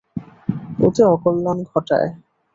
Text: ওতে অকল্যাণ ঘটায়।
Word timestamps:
ওতে 0.79 1.01
অকল্যাণ 1.13 1.57
ঘটায়। 1.71 2.09